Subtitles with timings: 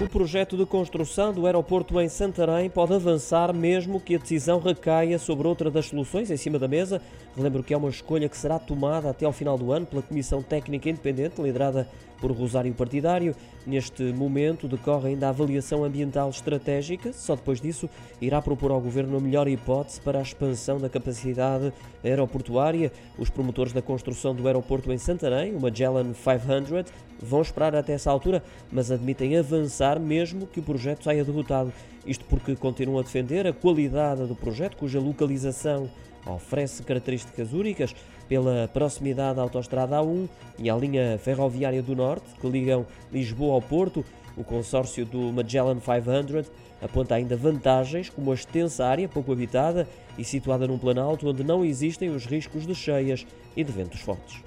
[0.00, 5.18] O projeto de construção do aeroporto em Santarém pode avançar mesmo que a decisão recaia
[5.18, 7.02] sobre outra das soluções em cima da mesa.
[7.36, 10.42] Relembro que é uma escolha que será tomada até ao final do ano pela Comissão
[10.42, 11.86] Técnica Independente, liderada
[12.18, 13.34] por Rosário Partidário.
[13.66, 17.12] Neste momento decorre ainda a avaliação ambiental estratégica.
[17.12, 17.88] Só depois disso
[18.22, 21.72] irá propor ao Governo a melhor hipótese para a expansão da capacidade
[22.02, 22.90] aeroportuária.
[23.18, 26.90] Os promotores da construção do aeroporto em Santarém, o Magellan 500,
[27.22, 28.42] vão esperar até essa altura,
[28.72, 31.72] mas admitem avançar mesmo que o projeto saia derrotado.
[32.06, 35.90] Isto porque continuam a defender a qualidade do projeto, cuja localização
[36.26, 37.94] oferece características únicas
[38.28, 43.62] pela proximidade à autoestrada A1 e à linha ferroviária do Norte, que ligam Lisboa ao
[43.62, 44.04] Porto.
[44.36, 46.50] O consórcio do Magellan 500
[46.80, 51.64] aponta ainda vantagens, como a extensa área pouco habitada e situada num planalto onde não
[51.64, 53.26] existem os riscos de cheias
[53.56, 54.42] e de ventos fortes.